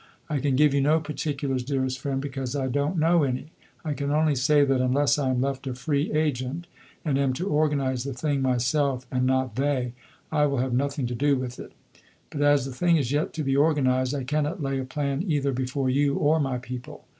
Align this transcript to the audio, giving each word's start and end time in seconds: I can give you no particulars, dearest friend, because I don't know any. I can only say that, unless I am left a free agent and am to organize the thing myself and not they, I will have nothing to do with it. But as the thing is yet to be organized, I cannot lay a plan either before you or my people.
I 0.31 0.39
can 0.39 0.55
give 0.55 0.73
you 0.73 0.81
no 0.81 0.99
particulars, 0.99 1.61
dearest 1.61 1.99
friend, 1.99 2.19
because 2.19 2.55
I 2.55 2.65
don't 2.65 2.97
know 2.97 3.21
any. 3.21 3.51
I 3.85 3.93
can 3.93 4.09
only 4.09 4.33
say 4.33 4.65
that, 4.65 4.81
unless 4.81 5.19
I 5.19 5.29
am 5.29 5.41
left 5.41 5.67
a 5.67 5.75
free 5.75 6.11
agent 6.11 6.65
and 7.05 7.19
am 7.19 7.33
to 7.33 7.45
organize 7.47 8.03
the 8.03 8.11
thing 8.11 8.41
myself 8.41 9.05
and 9.11 9.27
not 9.27 9.57
they, 9.57 9.93
I 10.31 10.47
will 10.47 10.57
have 10.57 10.73
nothing 10.73 11.05
to 11.05 11.13
do 11.13 11.35
with 11.35 11.59
it. 11.59 11.73
But 12.31 12.41
as 12.41 12.65
the 12.65 12.71
thing 12.73 12.97
is 12.97 13.11
yet 13.11 13.31
to 13.33 13.43
be 13.43 13.55
organized, 13.55 14.15
I 14.15 14.23
cannot 14.23 14.59
lay 14.59 14.79
a 14.79 14.85
plan 14.85 15.21
either 15.27 15.51
before 15.51 15.87
you 15.91 16.15
or 16.15 16.39
my 16.39 16.57
people. 16.57 17.05